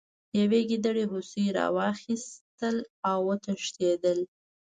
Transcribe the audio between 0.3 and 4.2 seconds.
یوې ګیدړې هوسۍ راواخیسته او وتښتیده.